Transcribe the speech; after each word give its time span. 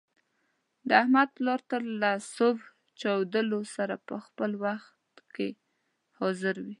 د 0.87 0.89
احمد 1.01 1.29
پلار 1.37 1.59
تل 1.69 1.83
له 2.01 2.11
صبح 2.35 2.63
چودېدلو 3.01 3.59
سره 3.75 3.95
په 4.07 4.15
خپل 4.25 4.51
کار 4.63 5.23
کې 5.35 5.49
حاضر 6.19 6.55
وي. 6.65 6.69